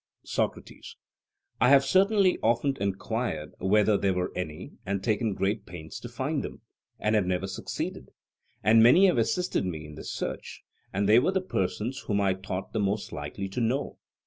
[0.25, 0.95] SOCRATES:
[1.59, 6.41] I have certainly often enquired whether there were any, and taken great pains to find
[6.43, 6.61] them,
[6.99, 8.09] and have never succeeded;
[8.63, 12.33] and many have assisted me in the search, and they were the persons whom I
[12.33, 13.99] thought the most likely to know.